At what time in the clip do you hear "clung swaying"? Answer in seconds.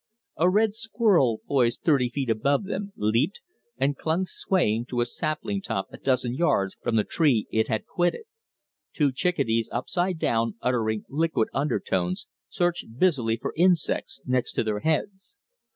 3.95-4.87